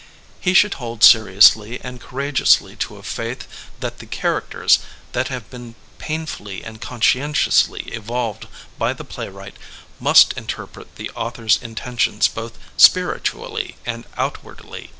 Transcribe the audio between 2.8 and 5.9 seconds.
a faith that the char acters that have been